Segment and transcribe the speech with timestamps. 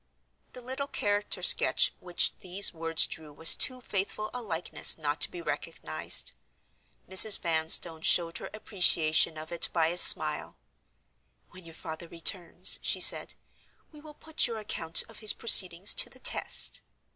[0.53, 5.29] The little character sketch which these words drew was too faithful a likeness not to
[5.29, 6.31] be recognized.
[7.07, 7.37] Mrs.
[7.37, 10.57] Vanstone showed her appreciation of it by a smile.
[11.51, 13.35] "When your father returns," she said,
[13.91, 16.81] "we will put your account of his proceedings to the test.